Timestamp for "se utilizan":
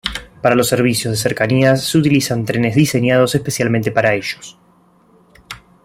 1.83-2.43